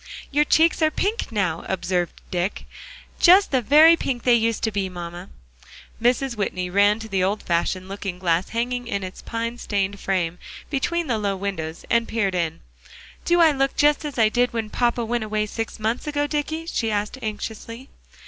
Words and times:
"Your 0.31 0.45
cheeks 0.45 0.81
are 0.81 0.89
pink 0.89 1.31
now," 1.31 1.63
observed 1.69 2.21
Dick; 2.31 2.65
"just 3.19 3.51
the 3.51 3.61
very 3.61 3.95
pink 3.95 4.23
they 4.23 4.33
used 4.33 4.63
to 4.63 4.71
be, 4.71 4.89
mamma." 4.89 5.29
Mrs. 6.01 6.35
Whitney 6.35 6.71
ran 6.71 6.97
to 6.97 7.07
the 7.07 7.23
old 7.23 7.43
fashioned 7.43 7.87
looking 7.87 8.17
glass 8.17 8.49
hanging 8.49 8.87
in 8.87 9.03
its 9.03 9.21
pine 9.21 9.59
stained 9.59 9.99
frame, 9.99 10.39
between 10.71 11.05
the 11.05 11.19
low 11.19 11.35
windows, 11.35 11.85
and 11.87 12.07
peered 12.07 12.33
in. 12.33 12.61
"Do 13.25 13.41
I 13.41 13.51
look 13.51 13.75
just 13.75 14.03
as 14.03 14.17
I 14.17 14.27
did 14.27 14.53
when 14.53 14.71
papa 14.71 15.05
went 15.05 15.23
away 15.23 15.45
six 15.45 15.79
months 15.79 16.07
ago, 16.07 16.25
Dicky?" 16.25 16.65
she 16.65 16.89
asked, 16.89 17.19
anxiously. 17.21 17.89